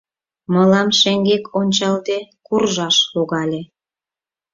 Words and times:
Мылам 0.53 0.89
шеҥгек 0.99 1.43
ончалде 1.59 2.17
куржаш 2.47 2.97
логале. 3.13 3.61